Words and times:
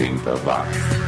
80 0.00 0.46
watts. 0.46 0.99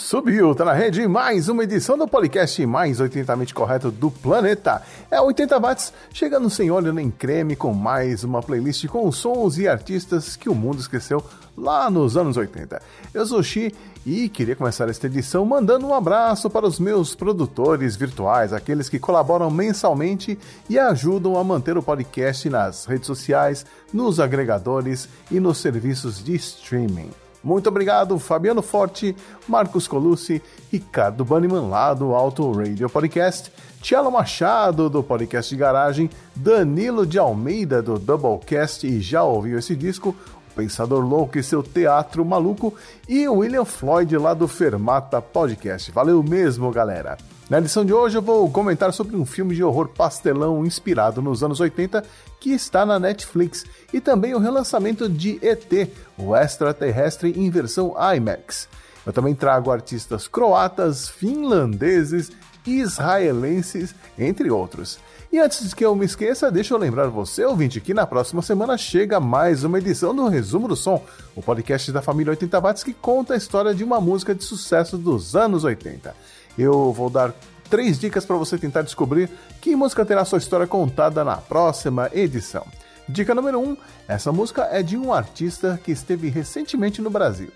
Subiu, 0.00 0.54
tá 0.54 0.64
na 0.64 0.72
rede 0.72 1.06
mais 1.06 1.50
uma 1.50 1.62
edição 1.62 1.96
do 1.96 2.08
podcast 2.08 2.64
mais 2.64 3.00
80mente 3.00 3.52
correto 3.52 3.90
do 3.90 4.10
planeta. 4.10 4.82
É 5.10 5.20
80 5.20 5.60
watts, 5.60 5.92
chegando 6.10 6.48
sem 6.48 6.70
óleo 6.70 6.90
nem 6.90 7.10
creme 7.10 7.54
com 7.54 7.74
mais 7.74 8.24
uma 8.24 8.42
playlist 8.42 8.86
com 8.86 9.12
sons 9.12 9.58
e 9.58 9.68
artistas 9.68 10.36
que 10.36 10.48
o 10.48 10.54
mundo 10.54 10.80
esqueceu 10.80 11.22
lá 11.54 11.90
nos 11.90 12.16
anos 12.16 12.38
80. 12.38 12.80
Eu 13.12 13.26
sou 13.26 13.42
Xi 13.42 13.74
e 14.04 14.30
queria 14.30 14.56
começar 14.56 14.88
esta 14.88 15.06
edição 15.06 15.44
mandando 15.44 15.86
um 15.86 15.94
abraço 15.94 16.48
para 16.48 16.66
os 16.66 16.80
meus 16.80 17.14
produtores 17.14 17.94
virtuais, 17.94 18.54
aqueles 18.54 18.88
que 18.88 18.98
colaboram 18.98 19.50
mensalmente 19.50 20.36
e 20.68 20.78
ajudam 20.78 21.36
a 21.36 21.44
manter 21.44 21.76
o 21.76 21.82
podcast 21.82 22.48
nas 22.48 22.86
redes 22.86 23.06
sociais, 23.06 23.66
nos 23.92 24.18
agregadores 24.18 25.08
e 25.30 25.38
nos 25.38 25.58
serviços 25.58 26.24
de 26.24 26.34
streaming. 26.36 27.10
Muito 27.42 27.68
obrigado, 27.68 28.18
Fabiano 28.18 28.60
Forte, 28.60 29.16
Marcos 29.48 29.88
Colucci, 29.88 30.42
Ricardo 30.70 31.24
Banniman 31.24 31.68
lá 31.68 31.94
do 31.94 32.14
Auto 32.14 32.52
Radio 32.52 32.88
Podcast, 32.90 33.50
Tielo 33.80 34.10
Machado 34.10 34.90
do 34.90 35.02
Podcast 35.02 35.48
de 35.48 35.58
Garagem, 35.58 36.10
Danilo 36.36 37.06
de 37.06 37.18
Almeida 37.18 37.80
do 37.80 37.98
Doublecast 37.98 38.86
e 38.86 39.00
já 39.00 39.22
ouviu 39.22 39.58
esse 39.58 39.74
disco, 39.74 40.14
Pensador 40.54 41.02
Louco 41.02 41.38
e 41.38 41.42
seu 41.42 41.62
Teatro 41.62 42.24
Maluco 42.24 42.74
e 43.08 43.26
William 43.26 43.64
Floyd 43.64 44.14
lá 44.18 44.34
do 44.34 44.46
Fermata 44.46 45.22
Podcast. 45.22 45.90
Valeu 45.90 46.22
mesmo, 46.22 46.70
galera! 46.70 47.16
Na 47.48 47.58
edição 47.58 47.84
de 47.84 47.92
hoje 47.92 48.16
eu 48.16 48.22
vou 48.22 48.48
comentar 48.48 48.92
sobre 48.92 49.16
um 49.16 49.26
filme 49.26 49.56
de 49.56 49.64
horror 49.64 49.88
pastelão 49.88 50.64
inspirado 50.64 51.20
nos 51.20 51.42
anos 51.42 51.58
80 51.58 52.04
que 52.40 52.50
está 52.50 52.86
na 52.86 52.98
Netflix 52.98 53.64
e 53.92 54.00
também 54.00 54.34
o 54.34 54.38
relançamento 54.38 55.08
de 55.08 55.38
ET, 55.42 55.90
o 56.16 56.34
extraterrestre 56.34 57.32
em 57.36 57.50
versão 57.50 57.94
IMAX. 58.16 58.68
Eu 59.06 59.12
também 59.12 59.34
trago 59.34 59.70
artistas 59.70 60.26
croatas, 60.26 61.08
finlandeses, 61.08 62.32
israelenses, 62.66 63.94
entre 64.18 64.50
outros. 64.50 64.98
E 65.32 65.38
antes 65.38 65.72
que 65.72 65.84
eu 65.84 65.94
me 65.94 66.04
esqueça, 66.04 66.50
deixa 66.50 66.74
eu 66.74 66.78
lembrar 66.78 67.06
você, 67.06 67.44
ouvinte, 67.44 67.80
que 67.80 67.94
na 67.94 68.06
próxima 68.06 68.42
semana 68.42 68.76
chega 68.76 69.20
mais 69.20 69.62
uma 69.62 69.78
edição 69.78 70.14
do 70.14 70.26
Resumo 70.26 70.66
do 70.66 70.74
Som, 70.74 71.04
o 71.36 71.42
podcast 71.42 71.92
da 71.92 72.02
família 72.02 72.32
80 72.32 72.60
Watts 72.60 72.82
que 72.82 72.92
conta 72.92 73.34
a 73.34 73.36
história 73.36 73.74
de 73.74 73.84
uma 73.84 74.00
música 74.00 74.34
de 74.34 74.42
sucesso 74.42 74.98
dos 74.98 75.36
anos 75.36 75.62
80 75.62 76.14
eu 76.58 76.92
vou 76.92 77.10
dar 77.10 77.34
três 77.70 77.98
dicas 77.98 78.26
para 78.26 78.36
você 78.36 78.58
tentar 78.58 78.82
descobrir 78.82 79.30
que 79.60 79.76
música 79.76 80.04
terá 80.04 80.24
sua 80.24 80.38
história 80.38 80.66
contada 80.66 81.24
na 81.24 81.36
próxima 81.36 82.10
edição. 82.12 82.66
Dica 83.08 83.34
número 83.34 83.60
1: 83.60 83.62
um, 83.62 83.76
essa 84.08 84.32
música 84.32 84.68
é 84.70 84.82
de 84.82 84.96
um 84.96 85.12
artista 85.12 85.80
que 85.82 85.92
esteve 85.92 86.28
recentemente 86.28 87.00
no 87.00 87.08
Brasil. 87.08 87.50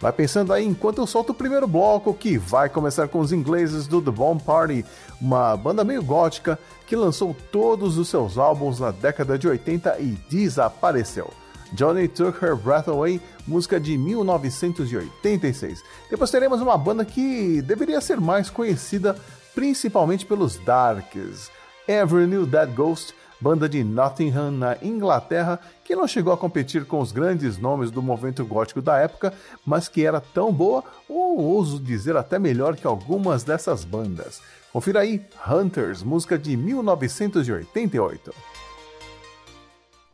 Vai 0.00 0.12
pensando 0.12 0.52
aí 0.52 0.64
enquanto 0.66 0.98
eu 0.98 1.06
solto 1.06 1.30
o 1.30 1.34
primeiro 1.34 1.66
bloco, 1.66 2.12
que 2.12 2.36
vai 2.36 2.68
começar 2.68 3.08
com 3.08 3.20
os 3.20 3.32
ingleses 3.32 3.86
do 3.86 4.02
The 4.02 4.10
Bomb 4.10 4.42
Party, 4.42 4.84
uma 5.20 5.56
banda 5.56 5.84
meio 5.84 6.02
gótica 6.02 6.58
que 6.86 6.96
lançou 6.96 7.34
todos 7.52 7.96
os 7.96 8.08
seus 8.08 8.36
álbuns 8.36 8.80
na 8.80 8.90
década 8.90 9.38
de 9.38 9.46
80 9.46 9.98
e 10.00 10.18
desapareceu. 10.28 11.30
Johnny 11.72 12.08
Took 12.08 12.44
Her 12.44 12.56
Breath 12.56 12.88
Away, 12.88 13.20
música 13.46 13.80
de 13.80 13.96
1986. 13.96 15.82
Depois 16.10 16.30
teremos 16.30 16.60
uma 16.60 16.76
banda 16.76 17.04
que 17.04 17.62
deveria 17.62 18.00
ser 18.00 18.20
mais 18.20 18.50
conhecida 18.50 19.16
principalmente 19.54 20.26
pelos 20.26 20.56
Darks. 20.58 21.50
Ever 21.86 22.26
Knew 22.26 22.46
That 22.46 22.72
Ghost, 22.72 23.14
banda 23.40 23.68
de 23.68 23.84
Nottingham, 23.84 24.50
na 24.50 24.76
Inglaterra, 24.82 25.60
que 25.84 25.94
não 25.94 26.08
chegou 26.08 26.32
a 26.32 26.36
competir 26.36 26.84
com 26.86 27.00
os 27.00 27.12
grandes 27.12 27.58
nomes 27.58 27.90
do 27.90 28.02
movimento 28.02 28.44
gótico 28.44 28.80
da 28.80 28.98
época, 28.98 29.34
mas 29.66 29.86
que 29.86 30.04
era 30.04 30.20
tão 30.20 30.52
boa, 30.52 30.82
ou 31.08 31.38
ouso 31.38 31.78
dizer 31.78 32.16
até 32.16 32.38
melhor 32.38 32.76
que 32.76 32.86
algumas 32.86 33.44
dessas 33.44 33.84
bandas. 33.84 34.40
Confira 34.72 35.00
aí, 35.00 35.24
Hunters, 35.46 36.02
música 36.02 36.38
de 36.38 36.56
1988. 36.56 38.34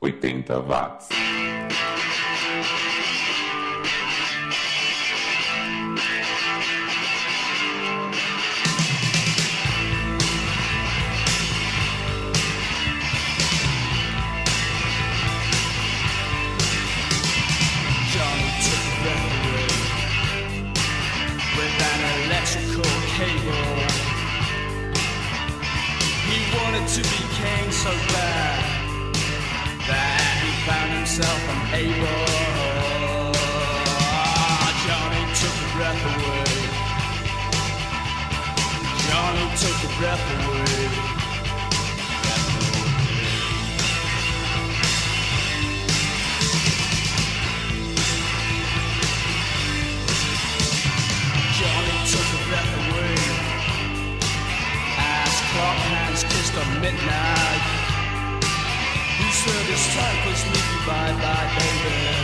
80 0.01 0.61
watts. 0.61 1.30
Time 59.93 60.27
was 60.29 60.39
sneaky 60.39 60.87
bye 60.87 61.13
bye 61.21 61.51
baby. 61.59 62.20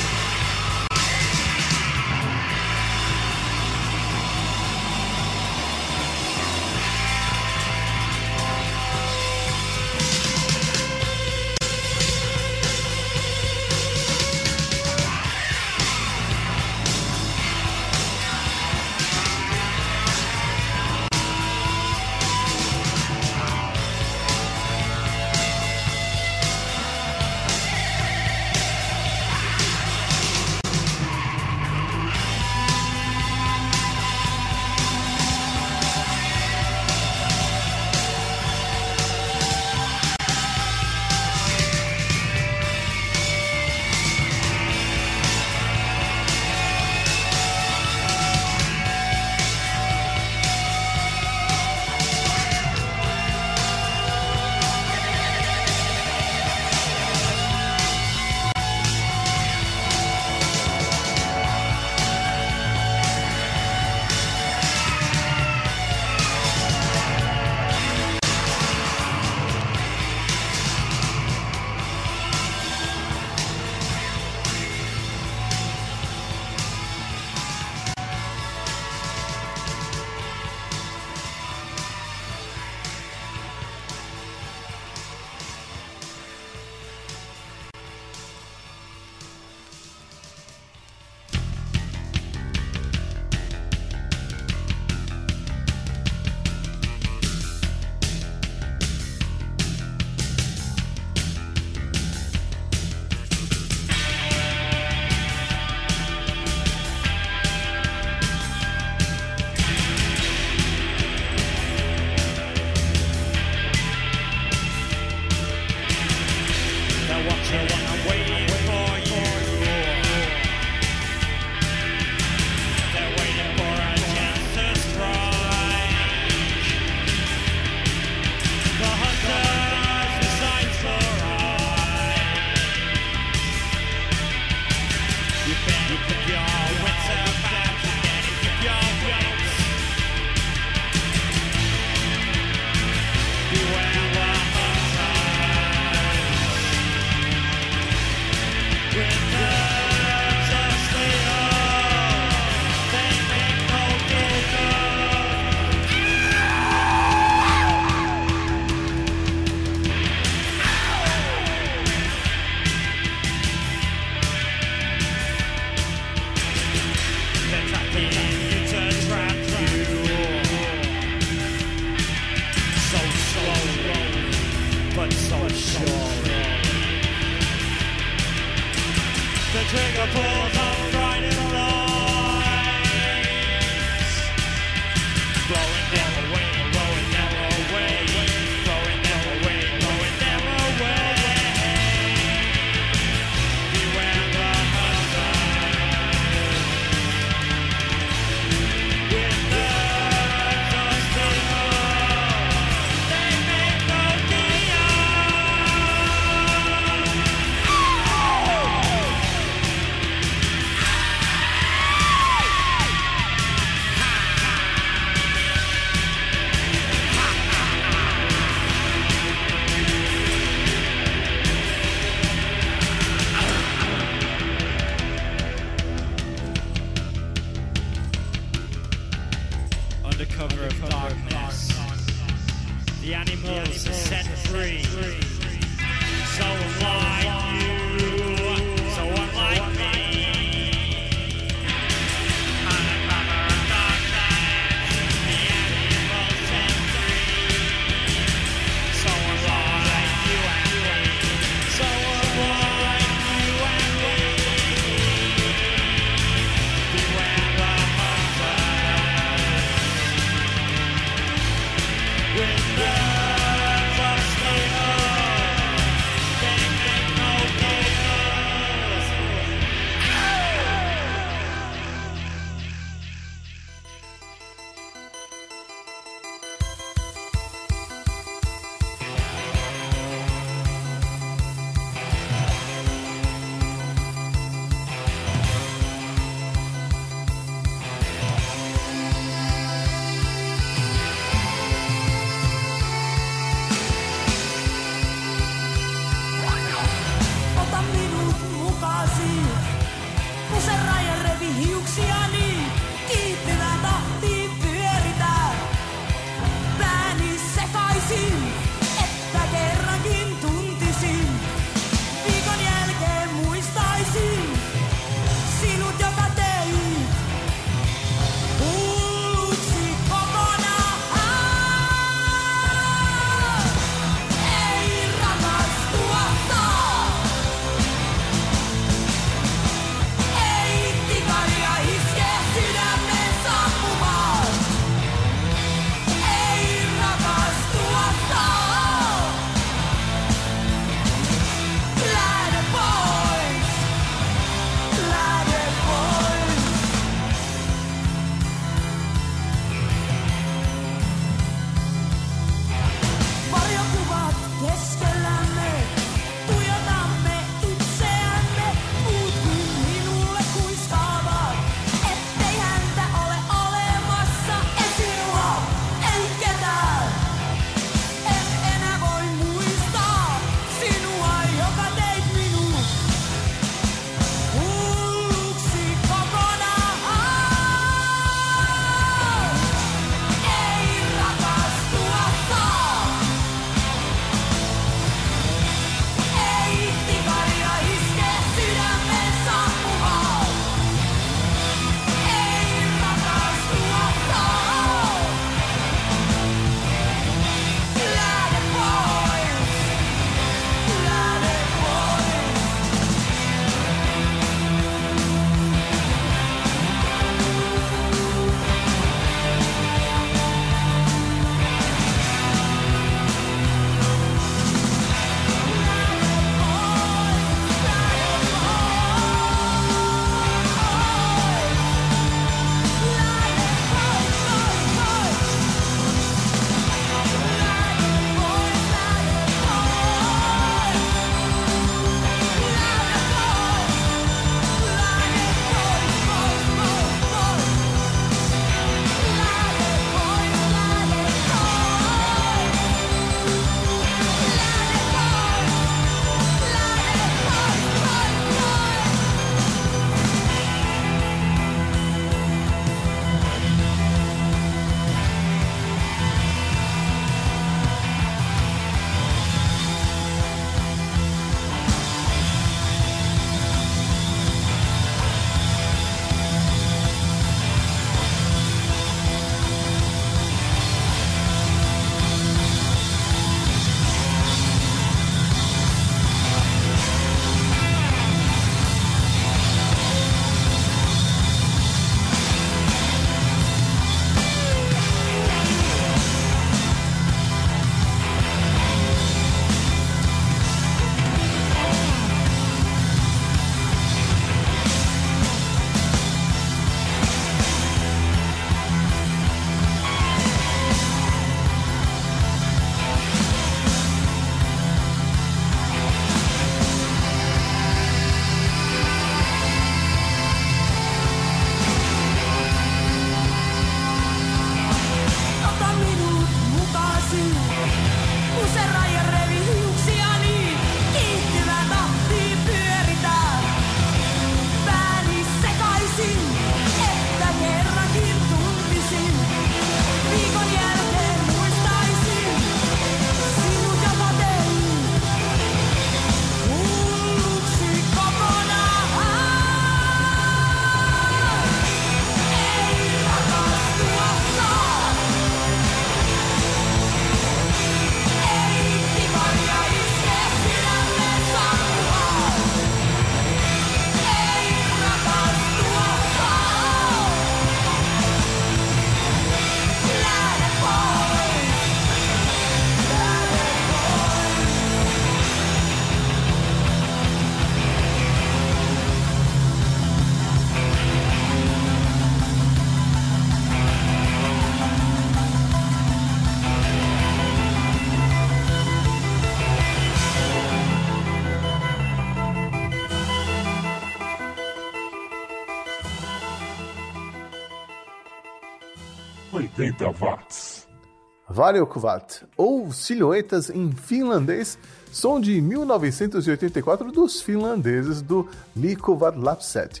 Variokuvat, 591.58 592.44
ou 592.56 592.92
Silhuetas 592.92 593.68
em 593.68 593.90
finlandês, 593.90 594.78
som 595.10 595.40
de 595.40 595.60
1984 595.60 597.10
dos 597.10 597.42
finlandeses 597.42 598.22
do 598.22 598.48
Liikkuvat 598.76 599.36
Lapset, 599.36 600.00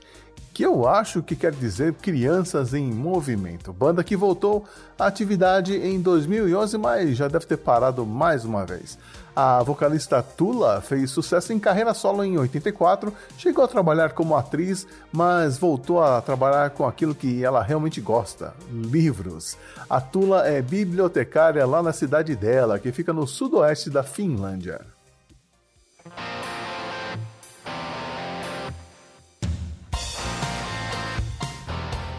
que 0.54 0.64
eu 0.64 0.86
acho 0.86 1.20
que 1.20 1.34
quer 1.34 1.50
dizer 1.50 1.94
Crianças 1.94 2.74
em 2.74 2.84
Movimento, 2.84 3.72
banda 3.72 4.04
que 4.04 4.16
voltou 4.16 4.66
à 4.96 5.08
atividade 5.08 5.74
em 5.74 6.00
2011, 6.00 6.78
mas 6.78 7.16
já 7.16 7.26
deve 7.26 7.44
ter 7.44 7.56
parado 7.56 8.06
mais 8.06 8.44
uma 8.44 8.64
vez. 8.64 8.96
A 9.40 9.62
vocalista 9.62 10.20
Tula 10.20 10.80
fez 10.80 11.12
sucesso 11.12 11.52
em 11.52 11.60
carreira 11.60 11.94
solo 11.94 12.24
em 12.24 12.36
84, 12.36 13.14
chegou 13.36 13.64
a 13.64 13.68
trabalhar 13.68 14.10
como 14.10 14.36
atriz, 14.36 14.84
mas 15.12 15.56
voltou 15.56 16.02
a 16.02 16.20
trabalhar 16.20 16.70
com 16.70 16.84
aquilo 16.84 17.14
que 17.14 17.44
ela 17.44 17.62
realmente 17.62 18.00
gosta: 18.00 18.52
livros. 18.68 19.56
A 19.88 20.00
Tula 20.00 20.44
é 20.48 20.60
bibliotecária 20.60 21.64
lá 21.64 21.80
na 21.80 21.92
cidade 21.92 22.34
dela, 22.34 22.80
que 22.80 22.90
fica 22.90 23.12
no 23.12 23.28
sudoeste 23.28 23.88
da 23.88 24.02
Finlândia. 24.02 24.80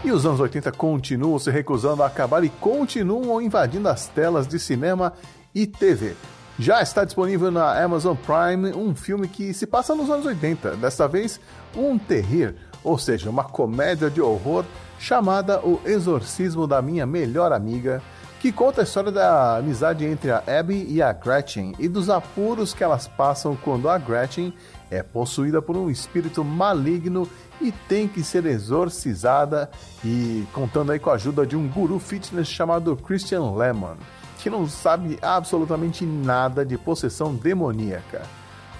E 0.05 0.09
os 0.09 0.25
anos 0.25 0.39
80 0.39 0.71
continuam 0.71 1.37
se 1.37 1.51
recusando 1.51 2.01
a 2.01 2.07
acabar 2.07 2.45
e 2.45 2.49
continuam 2.49 3.41
invadindo 3.41 3.89
as 3.89 4.07
telas 4.07 4.47
de 4.47 4.57
cinema 4.57 5.11
e 5.53 5.67
TV. 5.67 6.15
Já 6.59 6.81
está 6.81 7.05
disponível 7.05 7.49
na 7.49 7.81
Amazon 7.81 8.17
Prime 8.17 8.73
um 8.73 8.93
filme 8.93 9.29
que 9.29 9.53
se 9.53 9.65
passa 9.65 9.95
nos 9.95 10.09
anos 10.09 10.25
80, 10.25 10.75
desta 10.75 11.07
vez 11.07 11.39
um 11.73 11.97
terrir, 11.97 12.53
ou 12.83 12.97
seja, 12.97 13.29
uma 13.29 13.45
comédia 13.45 14.09
de 14.09 14.19
horror 14.19 14.65
chamada 14.99 15.61
O 15.61 15.79
Exorcismo 15.85 16.67
da 16.67 16.81
Minha 16.81 17.05
Melhor 17.05 17.53
Amiga, 17.53 18.01
que 18.41 18.51
conta 18.51 18.81
a 18.81 18.83
história 18.83 19.09
da 19.09 19.55
amizade 19.55 20.03
entre 20.03 20.31
a 20.31 20.43
Abby 20.45 20.85
e 20.89 21.01
a 21.01 21.13
Gretchen 21.13 21.73
e 21.79 21.87
dos 21.87 22.09
apuros 22.09 22.73
que 22.73 22.83
elas 22.83 23.07
passam 23.07 23.55
quando 23.55 23.87
a 23.87 23.97
Gretchen 23.97 24.53
é 24.91 25.01
possuída 25.01 25.61
por 25.61 25.77
um 25.77 25.89
espírito 25.89 26.43
maligno 26.43 27.25
e 27.61 27.71
tem 27.71 28.05
que 28.05 28.21
ser 28.21 28.45
exorcizada 28.45 29.69
e 30.03 30.45
contando 30.51 30.91
aí 30.91 30.99
com 30.99 31.09
a 31.09 31.13
ajuda 31.13 31.45
de 31.45 31.55
um 31.55 31.69
guru 31.69 31.99
fitness 31.99 32.49
chamado 32.49 32.97
Christian 32.97 33.51
Lemon, 33.51 33.95
que 34.41 34.49
não 34.49 34.67
sabe 34.67 35.19
absolutamente 35.21 36.05
nada 36.05 36.65
de 36.65 36.77
possessão 36.77 37.35
demoníaca. 37.35 38.21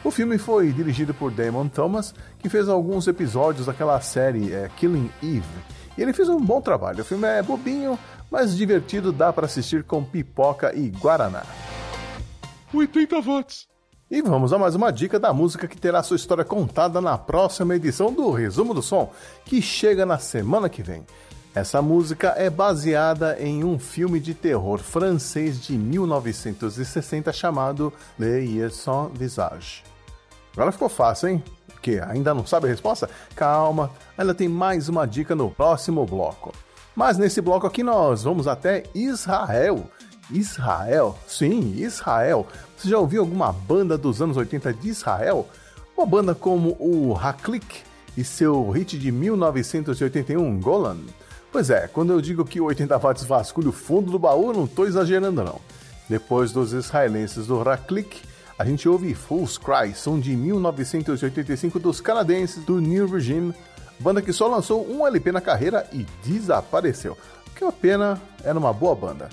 O 0.04 0.12
filme 0.12 0.38
foi 0.38 0.72
dirigido 0.72 1.14
por 1.14 1.32
Damon 1.32 1.68
Thomas, 1.68 2.14
que 2.40 2.48
fez 2.48 2.70
alguns 2.70 3.08
episódios 3.08 3.66
daquela 3.66 4.00
série 4.00 4.54
é, 4.54 4.70
Killing 4.78 5.12
Eve. 5.22 5.44
E 5.98 6.02
ele 6.02 6.14
fez 6.14 6.30
um 6.30 6.40
bom 6.40 6.62
trabalho. 6.62 7.02
O 7.02 7.06
filme 7.06 7.28
é 7.28 7.44
bobinho, 7.44 8.00
mas 8.32 8.56
divertido, 8.56 9.12
dá 9.12 9.34
para 9.34 9.46
assistir 9.46 9.84
com 9.84 10.04
pipoca 10.04 10.74
e 10.74 10.90
guaraná. 10.90 11.44
80 12.74 13.20
watts. 13.22 13.68
E 14.10 14.22
vamos 14.22 14.54
a 14.54 14.58
mais 14.58 14.74
uma 14.74 14.92
dica 14.92 15.20
da 15.20 15.34
música 15.34 15.68
que 15.68 15.78
terá 15.78 16.02
sua 16.02 16.16
história 16.16 16.46
contada 16.46 17.02
na 17.02 17.18
próxima 17.18 17.76
edição 17.76 18.12
do 18.12 18.32
Resumo 18.32 18.74
do 18.74 18.82
Som, 18.82 19.12
que 19.46 19.62
chega 19.62 20.06
na 20.06 20.18
semana 20.18 20.70
que 20.70 20.82
vem. 20.82 21.06
Essa 21.56 21.82
música 21.82 22.36
é 22.38 22.48
baseada 22.48 23.36
em 23.40 23.64
um 23.64 23.80
filme 23.80 24.20
de 24.20 24.36
terror 24.36 24.78
francês 24.78 25.60
de 25.60 25.76
1960 25.76 27.34
chamado 27.34 27.92
Le 28.20 28.46
Hier 28.46 28.72
Sans 28.72 29.12
Visage. 29.18 29.84
Agora 30.54 30.72
ficou 30.72 30.88
fácil, 30.88 31.30
hein? 31.30 31.44
Que 31.82 32.00
ainda 32.00 32.36
não 32.36 32.46
sabe 32.46 32.68
a 32.68 32.70
resposta? 32.70 33.10
Calma, 33.36 33.90
ainda 34.16 34.36
tem 34.36 34.48
mais 34.48 34.90
uma 34.90 35.08
dica 35.08 35.36
no 35.36 35.50
próximo 35.50 36.06
bloco. 36.06 36.54
Mas 36.96 37.18
nesse 37.18 37.42
bloco 37.42 37.66
aqui 37.66 37.82
nós 37.82 38.24
vamos 38.24 38.48
até 38.48 38.84
Israel. 38.94 39.90
Israel? 40.30 41.18
Sim, 41.28 41.74
Israel. 41.78 42.46
Você 42.78 42.90
já 42.90 43.00
ouviu 43.00 43.22
alguma 43.22 43.52
banda 43.52 43.98
dos 43.98 44.22
anos 44.22 44.38
80 44.38 44.72
de 44.74 44.90
Israel? 44.90 45.48
Uma 45.98 46.06
banda 46.06 46.36
como 46.36 46.78
o 46.80 47.18
Haklik 47.18 47.82
e 48.16 48.24
seu 48.24 48.70
hit 48.70 49.00
de 49.00 49.12
1981, 49.12 50.60
Golan? 50.60 51.00
Pois 51.52 51.70
é, 51.70 51.88
quando 51.88 52.14
eu 52.14 52.22
digo 52.22 52.46
que 52.46 52.62
o 52.62 52.66
80 52.66 52.98
watts 52.98 53.24
vasculha 53.24 53.70
o 53.70 53.74
fundo 53.74 54.12
do 54.12 54.20
baú, 54.20 54.54
não 54.54 54.66
estou 54.66 54.86
exagerando 54.86 55.44
não. 55.44 55.60
Depois 56.08 56.52
dos 56.52 56.74
israelenses 56.74 57.48
do 57.48 57.60
Haklik, 57.60 58.22
a 58.58 58.66
gente 58.66 58.88
ouve 58.88 59.16
Fool's 59.16 59.58
Cry, 59.58 59.94
som 59.96 60.20
de 60.20 60.36
1985 60.36 61.80
dos 61.80 62.00
canadenses 62.02 62.64
do 62.66 62.80
New 62.80 63.08
Regime, 63.08 63.54
banda 64.00 64.22
que 64.22 64.34
só 64.34 64.48
lançou 64.48 64.88
um 64.88 65.08
LP 65.08 65.32
na 65.32 65.42
carreira 65.42 65.88
e 65.92 66.06
desapareceu. 66.24 67.18
Que 67.56 67.64
é 67.64 67.68
uma 67.68 67.74
pena, 67.74 68.22
era 68.44 68.58
uma 68.58 68.74
boa 68.74 68.94
banda. 68.94 69.30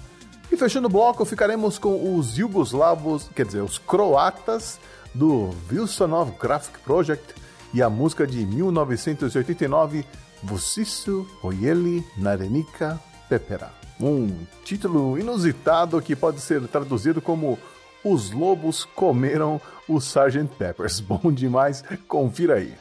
E 0.51 0.57
fechando 0.57 0.87
o 0.87 0.91
bloco, 0.91 1.25
ficaremos 1.25 1.79
com 1.79 2.17
os 2.17 2.29
jugoslavos, 2.29 3.29
quer 3.35 3.45
dizer, 3.45 3.63
os 3.63 3.79
croatas 3.79 4.79
do 5.15 5.51
Wilsonov 5.71 6.33
Graphic 6.41 6.79
Project 6.81 7.35
e 7.75 7.83
a 7.83 7.91
música 7.91 8.27
de 8.27 8.47
1989, 8.47 10.05
Vusisu 10.43 11.27
Ojeli 11.43 12.05
Narenika 12.17 13.01
Pepera. 13.29 13.73
Um 14.01 14.47
título 14.65 15.19
inusitado 15.19 16.01
que 16.03 16.15
pode 16.15 16.41
ser 16.41 16.67
traduzido 16.69 17.21
como 17.23 17.59
Os 18.05 18.31
Lobos 18.31 18.85
Comeram 18.85 19.61
o 19.89 19.99
Sgt. 19.99 20.49
Peppers. 20.59 21.01
Bom 21.01 21.33
demais, 21.33 21.83
confira 22.07 22.57
aí. 22.57 22.75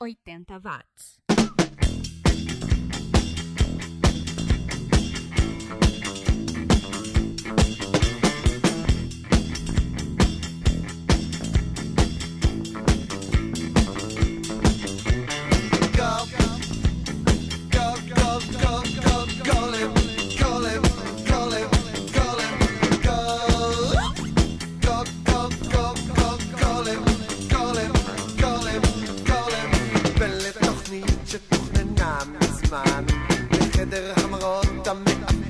80 0.00 0.60
watts. 0.64 1.17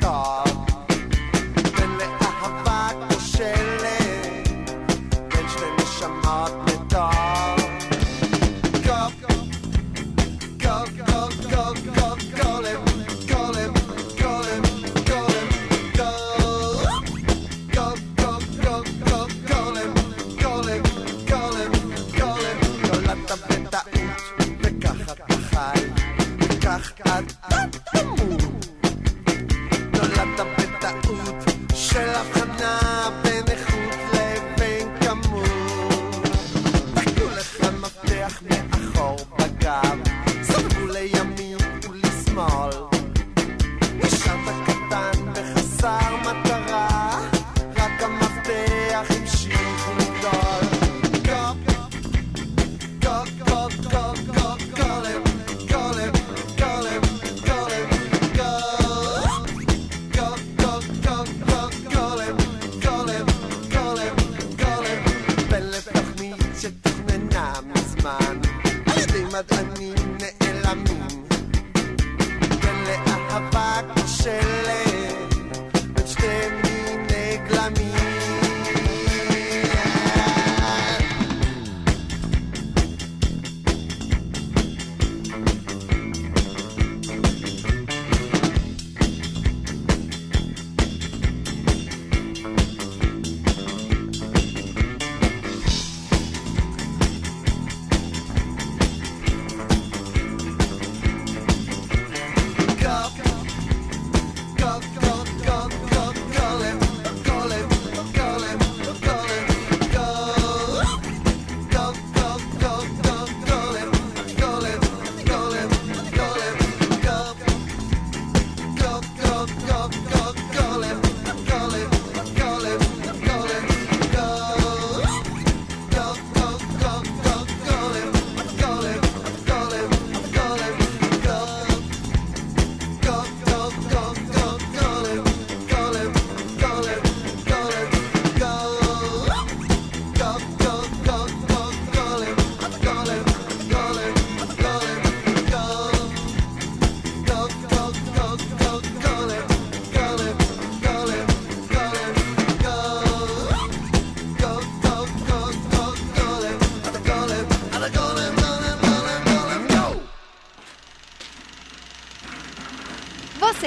car. 0.08 0.47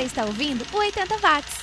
Você 0.01 0.07
está 0.07 0.25
ouvindo 0.25 0.65
o 0.73 0.77
80 0.79 1.15
Watts. 1.17 1.61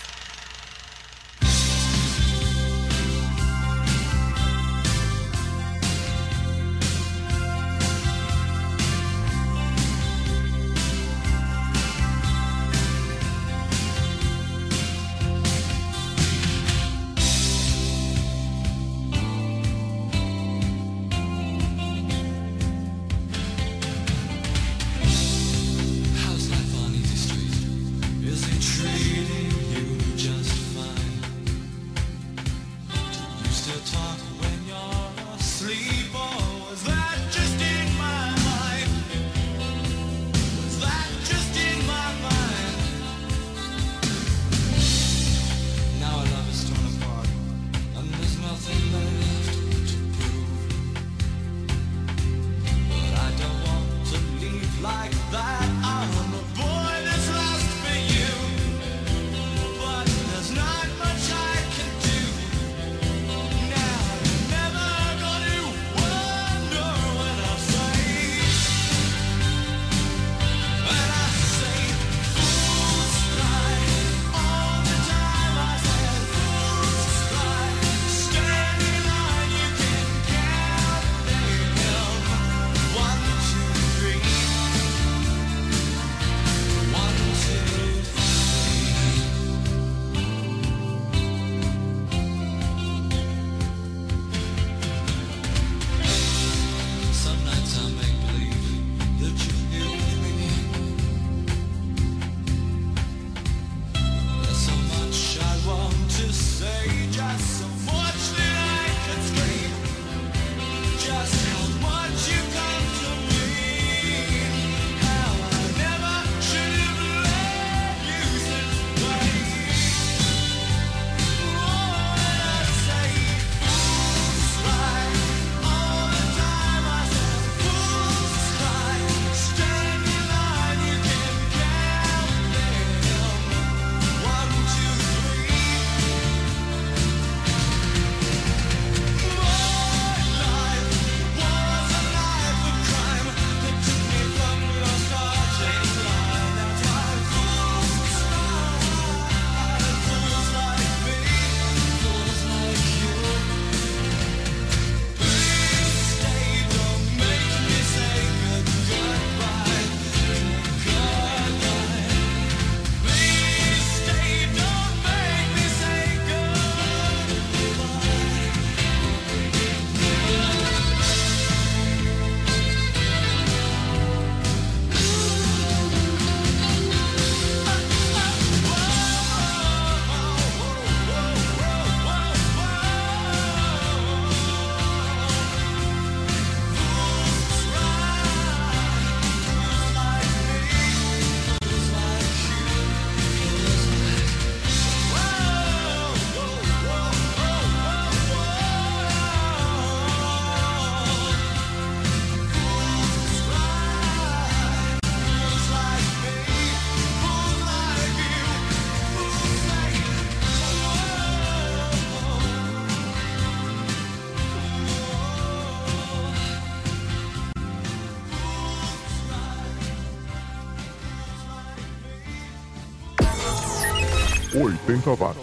80 224.61 225.15
watts. 225.15 225.41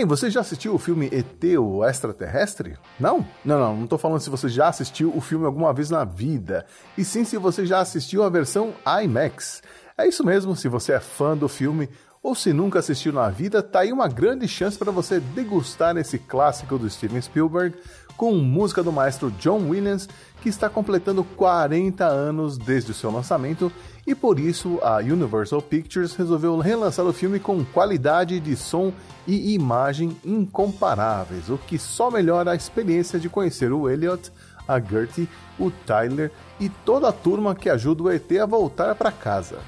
Aí, 0.00 0.06
você 0.06 0.30
já 0.30 0.40
assistiu 0.40 0.74
o 0.74 0.78
filme 0.78 1.10
ET, 1.12 1.44
o 1.58 1.84
extraterrestre? 1.84 2.74
Não? 2.98 3.18
Não, 3.44 3.58
não, 3.58 3.76
não 3.76 3.86
tô 3.86 3.98
falando 3.98 4.20
se 4.20 4.30
você 4.30 4.48
já 4.48 4.68
assistiu 4.68 5.14
o 5.14 5.20
filme 5.20 5.44
alguma 5.44 5.74
vez 5.74 5.90
na 5.90 6.04
vida, 6.04 6.64
e 6.96 7.04
sim 7.04 7.22
se 7.22 7.36
você 7.36 7.66
já 7.66 7.80
assistiu 7.80 8.22
a 8.22 8.30
versão 8.30 8.72
IMAX. 9.04 9.62
É 9.98 10.08
isso 10.08 10.24
mesmo, 10.24 10.56
se 10.56 10.68
você 10.68 10.94
é 10.94 11.00
fã 11.00 11.36
do 11.36 11.50
filme 11.50 11.86
ou 12.22 12.34
se 12.34 12.50
nunca 12.50 12.78
assistiu 12.78 13.12
na 13.12 13.28
vida, 13.28 13.62
tá 13.62 13.80
aí 13.80 13.92
uma 13.92 14.08
grande 14.08 14.48
chance 14.48 14.78
para 14.78 14.90
você 14.90 15.20
degustar 15.20 15.94
esse 15.98 16.18
clássico 16.18 16.78
do 16.78 16.88
Steven 16.88 17.20
Spielberg 17.20 17.76
com 18.20 18.34
música 18.34 18.82
do 18.82 18.92
maestro 18.92 19.30
John 19.30 19.70
Williams, 19.70 20.06
que 20.42 20.50
está 20.50 20.68
completando 20.68 21.24
40 21.24 22.04
anos 22.04 22.58
desde 22.58 22.90
o 22.90 22.94
seu 22.94 23.10
lançamento 23.10 23.72
e 24.06 24.14
por 24.14 24.38
isso 24.38 24.78
a 24.82 24.98
Universal 24.98 25.62
Pictures 25.62 26.14
resolveu 26.14 26.58
relançar 26.58 27.06
o 27.06 27.14
filme 27.14 27.40
com 27.40 27.64
qualidade 27.64 28.38
de 28.38 28.54
som 28.56 28.92
e 29.26 29.54
imagem 29.54 30.14
incomparáveis, 30.22 31.48
o 31.48 31.56
que 31.56 31.78
só 31.78 32.10
melhora 32.10 32.50
a 32.50 32.54
experiência 32.54 33.18
de 33.18 33.30
conhecer 33.30 33.72
o 33.72 33.88
Elliot, 33.88 34.30
a 34.68 34.78
Gertie, 34.78 35.26
o 35.58 35.70
Tyler 35.70 36.30
e 36.60 36.68
toda 36.68 37.08
a 37.08 37.12
turma 37.12 37.54
que 37.54 37.70
ajuda 37.70 38.02
o 38.02 38.10
ET 38.10 38.30
a 38.32 38.44
voltar 38.44 38.94
para 38.96 39.10
casa. 39.10 39.60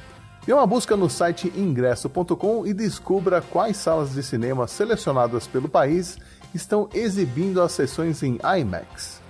Dê 0.44 0.52
uma 0.52 0.66
busca 0.66 0.94
no 0.94 1.08
site 1.08 1.50
ingresso.com 1.56 2.66
e 2.66 2.74
descubra 2.74 3.40
quais 3.40 3.78
salas 3.78 4.12
de 4.12 4.22
cinema 4.22 4.66
selecionadas 4.66 5.46
pelo 5.46 5.70
país 5.70 6.18
estão 6.54 6.88
exibindo 6.92 7.60
as 7.60 7.72
sessões 7.72 8.22
em 8.22 8.38
IMAX. 8.42 9.20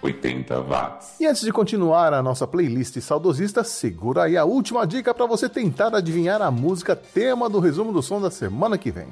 80 0.00 0.60
watts. 0.62 1.20
E 1.20 1.26
antes 1.26 1.42
de 1.42 1.52
continuar 1.52 2.12
a 2.14 2.22
nossa 2.22 2.46
playlist 2.46 3.00
saudosista, 3.00 3.64
segura 3.64 4.24
aí 4.24 4.36
a 4.36 4.44
última 4.44 4.86
dica 4.86 5.12
para 5.12 5.26
você 5.26 5.48
tentar 5.48 5.94
adivinhar 5.94 6.40
a 6.40 6.50
música 6.50 6.94
tema 6.94 7.48
do 7.48 7.58
resumo 7.58 7.92
do 7.92 8.02
som 8.02 8.20
da 8.20 8.30
semana 8.30 8.78
que 8.78 8.90
vem. 8.90 9.08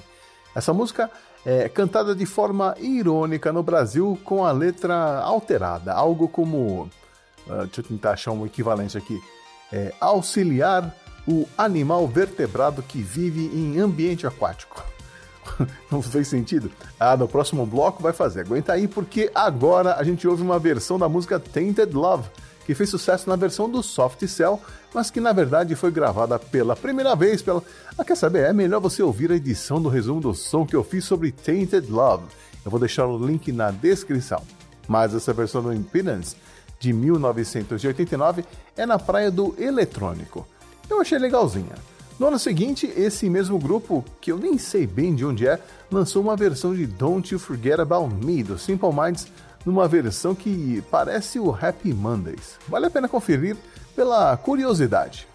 Essa 0.54 0.72
música 0.72 1.10
é 1.44 1.68
cantada 1.68 2.14
de 2.14 2.24
forma 2.24 2.74
irônica 2.78 3.52
no 3.52 3.62
Brasil 3.62 4.18
com 4.24 4.44
a 4.44 4.52
letra 4.52 5.20
alterada, 5.20 5.92
algo 5.92 6.28
como. 6.28 6.88
Uh, 7.46 7.64
deixa 7.66 7.80
eu 7.80 7.84
tentar 7.84 8.12
achar 8.12 8.32
um 8.32 8.46
equivalente 8.46 8.96
aqui. 8.96 9.20
É, 9.72 9.92
auxiliar 10.00 10.94
o 11.26 11.46
animal 11.58 12.06
vertebrado 12.06 12.82
que 12.82 13.02
vive 13.02 13.46
em 13.46 13.78
ambiente 13.80 14.26
aquático. 14.26 14.82
Não 15.90 16.02
fez 16.02 16.28
sentido? 16.28 16.70
Ah, 16.98 17.16
no 17.16 17.28
próximo 17.28 17.66
bloco 17.66 18.02
vai 18.02 18.12
fazer. 18.12 18.40
Aguenta 18.40 18.72
aí, 18.72 18.86
porque 18.86 19.30
agora 19.34 19.96
a 19.96 20.04
gente 20.04 20.26
ouve 20.26 20.42
uma 20.42 20.58
versão 20.58 20.98
da 20.98 21.08
música 21.08 21.38
Tainted 21.38 21.92
Love, 21.92 22.28
que 22.64 22.74
fez 22.74 22.90
sucesso 22.90 23.28
na 23.28 23.36
versão 23.36 23.68
do 23.68 23.82
Soft 23.82 24.26
Cell, 24.26 24.60
mas 24.92 25.10
que 25.10 25.20
na 25.20 25.32
verdade 25.32 25.74
foi 25.74 25.90
gravada 25.90 26.38
pela 26.38 26.74
primeira 26.74 27.14
vez 27.14 27.42
pela. 27.42 27.62
Ah, 27.96 28.04
quer 28.04 28.16
saber? 28.16 28.44
É 28.44 28.52
melhor 28.52 28.80
você 28.80 29.02
ouvir 29.02 29.30
a 29.30 29.36
edição 29.36 29.80
do 29.80 29.88
resumo 29.88 30.20
do 30.20 30.34
som 30.34 30.66
que 30.66 30.74
eu 30.74 30.82
fiz 30.82 31.04
sobre 31.04 31.32
Tainted 31.32 31.90
Love. 31.90 32.24
Eu 32.64 32.70
vou 32.70 32.80
deixar 32.80 33.06
o 33.06 33.24
link 33.24 33.52
na 33.52 33.70
descrição. 33.70 34.42
Mas 34.88 35.14
essa 35.14 35.32
versão 35.32 35.62
do 35.62 35.72
Impedance 35.72 36.36
de 36.78 36.92
1989 36.92 38.44
é 38.76 38.86
na 38.86 38.98
praia 38.98 39.30
do 39.30 39.54
eletrônico. 39.58 40.46
Eu 40.88 41.00
achei 41.00 41.18
legalzinha. 41.18 41.74
No 42.18 42.28
ano 42.28 42.38
seguinte, 42.38 42.90
esse 42.96 43.28
mesmo 43.28 43.58
grupo, 43.58 44.02
que 44.22 44.32
eu 44.32 44.38
nem 44.38 44.56
sei 44.56 44.86
bem 44.86 45.14
de 45.14 45.22
onde 45.22 45.46
é, 45.46 45.60
lançou 45.92 46.22
uma 46.22 46.34
versão 46.34 46.74
de 46.74 46.86
Don't 46.86 47.32
You 47.32 47.38
Forget 47.38 47.78
About 47.78 48.14
Me 48.24 48.42
do 48.42 48.58
Simple 48.58 48.88
Minds, 48.90 49.26
numa 49.66 49.86
versão 49.86 50.34
que 50.34 50.82
parece 50.90 51.38
o 51.38 51.50
Happy 51.50 51.92
Mondays. 51.92 52.56
Vale 52.68 52.86
a 52.86 52.90
pena 52.90 53.06
conferir 53.06 53.54
pela 53.94 54.34
curiosidade. 54.38 55.28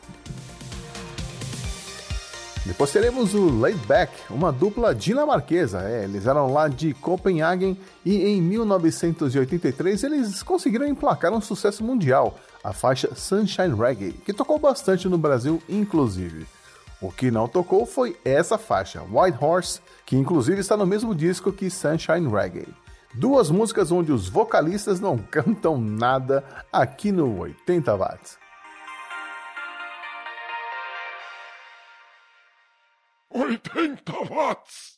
Depois 2.66 2.92
teremos 2.92 3.36
o 3.36 3.60
Laid 3.60 3.78
Back, 3.86 4.14
uma 4.32 4.52
dupla 4.52 4.96
dinamarquesa. 4.96 5.82
É, 5.82 6.06
eles 6.06 6.26
eram 6.26 6.52
lá 6.52 6.68
de 6.68 6.96
Copenhagen 6.96 7.78
e 8.04 8.26
em 8.26 8.42
1983 8.42 10.04
eles 10.04 10.42
conseguiram 10.42 10.88
emplacar 10.88 11.32
um 11.32 11.42
sucesso 11.42 11.84
mundial, 11.84 12.40
a 12.64 12.74
faixa 12.74 13.14
Sunshine 13.14 13.76
Reggae, 13.76 14.14
que 14.14 14.34
tocou 14.34 14.58
bastante 14.58 15.08
no 15.08 15.18
Brasil, 15.18 15.62
inclusive. 15.70 16.48
O 17.02 17.12
que 17.12 17.32
não 17.32 17.48
tocou 17.48 17.88
foi 17.88 18.16
essa 18.24 18.60
faixa, 18.60 19.02
White 19.02 19.44
Horse, 19.44 19.82
que 20.06 20.16
inclusive 20.16 20.62
está 20.62 20.78
no 20.78 20.86
mesmo 20.86 21.16
disco 21.16 21.52
que 21.52 21.68
Sunshine 21.68 22.30
Reggae. 22.30 22.68
Duas 23.16 23.50
músicas 23.50 23.92
onde 23.92 24.12
os 24.12 24.30
vocalistas 24.30 25.00
não 25.00 25.18
cantam 25.32 25.82
nada 25.82 26.46
aqui 26.72 27.12
no 27.12 27.40
80 27.40 27.96
watts. 27.96 28.38
80 33.32 34.14
watts. 34.30 34.91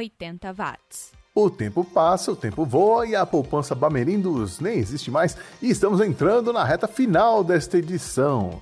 80 0.00 0.52
watts. 0.52 1.12
O 1.34 1.48
tempo 1.48 1.84
passa, 1.84 2.32
o 2.32 2.36
tempo 2.36 2.64
voa 2.64 3.06
e 3.06 3.14
a 3.14 3.24
poupança 3.24 3.74
Bamerindos 3.74 4.58
nem 4.58 4.78
existe 4.78 5.10
mais 5.10 5.36
e 5.62 5.70
estamos 5.70 6.00
entrando 6.00 6.52
na 6.52 6.64
reta 6.64 6.88
final 6.88 7.44
desta 7.44 7.78
edição. 7.78 8.60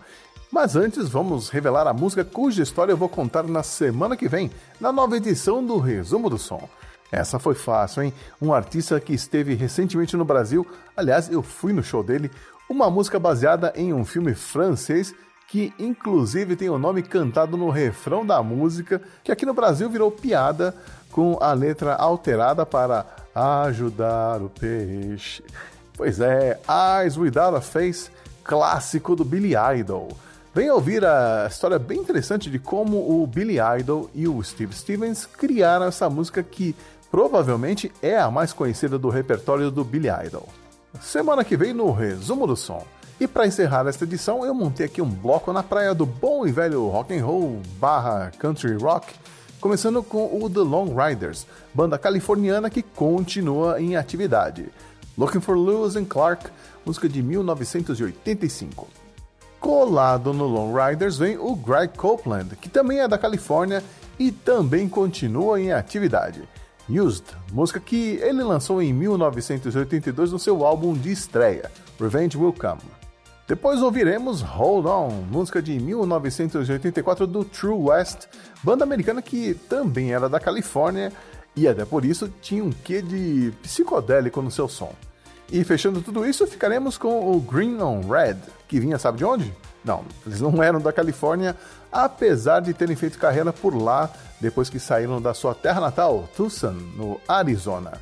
Mas 0.51 0.77
antes, 0.77 1.09
vamos 1.09 1.49
revelar 1.49 1.87
a 1.87 1.93
música 1.93 2.25
cuja 2.25 2.63
história 2.63 2.93
eu 2.93 2.97
vou 2.97 3.09
contar 3.09 3.45
na 3.45 3.63
semana 3.63 4.17
que 4.17 4.29
vem, 4.29 4.51
na 4.81 4.93
nova 4.93 5.17
edição 5.17 5.65
do 5.65 5.79
Resumo 5.79 6.29
do 6.29 6.39
Som. 6.39 6.69
Essa 7.11 7.39
foi 7.39 7.55
fácil, 7.55 8.03
hein? 8.03 8.13
Um 8.41 8.53
artista 8.53 9.01
que 9.01 9.15
esteve 9.15 9.55
recentemente 9.55 10.17
no 10.17 10.25
Brasil, 10.25 10.67
aliás, 10.97 11.31
eu 11.31 11.43
fui 11.43 11.73
no 11.73 11.83
show 11.83 12.03
dele, 12.03 12.31
uma 12.69 12.91
música 12.91 13.19
baseada 13.19 13.73
em 13.77 13.95
um 13.95 14.05
filme 14.05 14.35
francês 14.35 15.15
que 15.49 15.73
inclusive 15.79 16.55
tem 16.55 16.69
o 16.69 16.79
nome 16.79 17.03
cantado 17.03 17.57
no 17.57 17.71
refrão 17.71 18.25
da 18.25 18.43
música, 18.43 19.01
que 19.25 19.33
aqui 19.33 19.47
no 19.47 19.55
Brasil 19.55 19.89
virou 19.89 20.11
piada 20.11 20.77
com 21.19 21.37
a 21.41 21.53
letra 21.53 21.97
alterada 21.97 22.65
para 22.65 23.05
ajudar 23.35 24.41
o 24.41 24.49
peixe. 24.49 25.43
Pois 25.97 26.21
é, 26.21 26.61
Eyes 27.03 27.17
Without 27.17 27.57
a 27.57 27.61
Face, 27.61 28.09
clássico 28.45 29.17
do 29.17 29.25
Billy 29.25 29.55
Idol. 29.81 30.07
Venha 30.55 30.73
ouvir 30.73 31.05
a 31.05 31.49
história 31.51 31.77
bem 31.77 31.99
interessante 31.99 32.49
de 32.49 32.61
como 32.61 33.21
o 33.21 33.27
Billy 33.27 33.57
Idol 33.81 34.09
e 34.15 34.29
o 34.29 34.41
Steve 34.45 34.73
Stevens 34.73 35.27
criaram 35.27 35.87
essa 35.87 36.09
música 36.09 36.41
que 36.41 36.73
provavelmente 37.11 37.91
é 38.01 38.17
a 38.17 38.31
mais 38.31 38.53
conhecida 38.53 38.97
do 38.97 39.09
repertório 39.09 39.73
do 39.73 39.83
Billy 39.83 40.11
Idol. 40.25 40.49
Semana 41.01 41.43
que 41.43 41.57
vem 41.57 41.75
no 41.75 41.91
Resumo 41.91 42.47
do 42.47 42.55
Som. 42.55 42.87
E 43.19 43.27
para 43.27 43.45
encerrar 43.45 43.89
esta 43.89 44.05
edição, 44.05 44.47
eu 44.47 44.55
montei 44.55 44.87
aqui 44.87 45.03
um 45.03 45.11
bloco 45.11 45.53
na 45.53 45.65
praia 45.65 45.93
do 45.93 46.07
bom 46.07 46.47
e 46.47 46.53
velho 46.53 46.87
rock 46.87 47.13
and 47.13 47.25
roll 47.27 47.61
barra 47.81 48.31
country 48.39 48.77
rock, 48.77 49.13
começando 49.61 50.03
com 50.03 50.43
o 50.43 50.49
The 50.49 50.61
Long 50.61 50.95
Riders, 50.95 51.47
banda 51.75 51.99
californiana 51.99 52.71
que 52.71 52.83
continua 52.83 53.81
em 53.81 53.97
atividade. 53.97 54.69
Looking 55.17 55.41
for 55.41 55.57
Lewis 55.57 55.97
and 55.97 56.05
Clark, 56.05 56.49
música 56.87 57.09
de 57.09 57.23
1985. 57.23 58.89
Colado 59.59 60.33
no 60.33 60.47
Long 60.47 60.73
Riders 60.73 61.17
vem 61.17 61.37
o 61.37 61.55
Greg 61.57 61.97
Copeland, 61.97 62.55
que 62.57 62.69
também 62.69 63.01
é 63.01 63.09
da 63.09 63.19
Califórnia 63.19 63.83
e 64.19 64.31
também 64.31 64.89
continua 64.89 65.61
em 65.61 65.73
atividade. 65.73 66.49
Used, 66.89 67.25
música 67.53 67.81
que 67.81 68.19
ele 68.23 68.43
lançou 68.43 68.81
em 68.81 68.93
1982 68.93 70.33
no 70.33 70.39
seu 70.39 70.65
álbum 70.65 70.95
de 70.95 71.11
estreia, 71.11 71.71
Revenge 72.01 72.39
Will 72.39 72.55
Come. 72.55 72.98
Depois 73.49 73.81
ouviremos 73.81 74.43
Hold 74.43 74.85
On, 74.85 75.09
música 75.31 75.63
de 75.63 75.81
1984 75.81 77.27
do 77.27 77.47
True 77.47 77.89
West, 77.89 78.27
banda 78.63 78.85
americana 78.85 79.23
que 79.23 79.55
também 79.55 80.13
era 80.13 80.29
da 80.29 80.39
Califórnia 80.39 81.11
e 81.57 81.67
até 81.67 81.83
por 81.87 82.05
isso 82.05 82.31
tinha 82.43 82.63
um 82.63 82.69
quê 82.71 83.01
de 83.01 83.51
psicodélico 83.63 84.43
no 84.43 84.51
seu 84.51 84.69
som. 84.69 84.93
E 85.51 85.65
fechando 85.65 86.03
tudo 86.03 86.27
isso, 86.27 86.47
ficaremos 86.47 86.99
com 86.99 87.35
o 87.35 87.41
Green 87.41 87.81
on 87.81 88.03
Red, 88.03 88.37
que 88.69 88.79
vinha 88.79 88.99
sabe 88.99 89.17
de 89.17 89.25
onde? 89.25 89.51
Não, 89.83 90.05
eles 90.27 90.43
não 90.43 90.63
eram 90.63 90.79
da 90.79 90.93
Califórnia, 90.93 91.57
apesar 91.91 92.61
de 92.61 92.75
terem 92.75 92.97
feito 92.97 93.19
carreira 93.19 93.51
por 93.51 93.75
lá 93.75 94.11
depois 94.39 94.69
que 94.69 94.79
saíram 94.79 95.23
da 95.23 95.33
sua 95.33 95.55
terra 95.55 95.81
natal, 95.81 96.29
Tucson, 96.37 96.77
no 96.95 97.19
Arizona. 97.27 97.93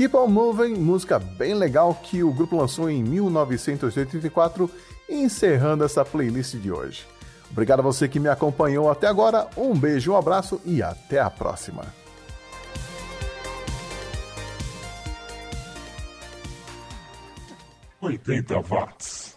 Keep 0.00 0.16
On 0.16 0.28
Moving, 0.28 0.76
música 0.76 1.18
bem 1.18 1.52
legal 1.52 1.94
que 1.94 2.24
o 2.24 2.32
grupo 2.32 2.56
lançou 2.56 2.88
em 2.88 3.02
1984, 3.02 4.70
encerrando 5.06 5.84
essa 5.84 6.02
playlist 6.02 6.54
de 6.54 6.72
hoje. 6.72 7.06
Obrigado 7.50 7.80
a 7.80 7.82
você 7.82 8.08
que 8.08 8.18
me 8.18 8.30
acompanhou 8.30 8.90
até 8.90 9.06
agora, 9.06 9.46
um 9.58 9.78
beijo, 9.78 10.12
um 10.12 10.16
abraço 10.16 10.58
e 10.64 10.82
até 10.82 11.20
a 11.20 11.28
próxima. 11.28 11.84
Oitenta 18.00 18.58
watts. 18.58 19.36